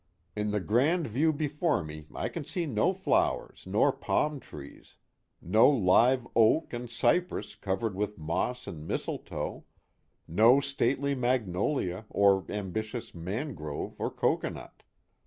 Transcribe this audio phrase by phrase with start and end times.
[0.35, 4.95] In the grand view before me I can see no flowers nor palm trees,
[5.43, 9.63] no live oak and cypress covered with moss and mistletoe,
[10.27, 14.81] no stately magnolia or ambitious mangrove or cocoanut.